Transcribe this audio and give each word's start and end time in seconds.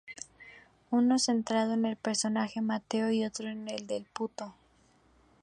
Uno 0.89 1.19
centrado 1.19 1.75
en 1.75 1.85
el 1.85 1.95
personaje 1.95 2.59
de 2.59 2.65
"Mateo" 2.65 3.11
y 3.11 3.23
otro 3.23 3.49
en 3.49 3.69
el 3.69 3.85
del 3.85 4.03
"Puto". 4.05 4.55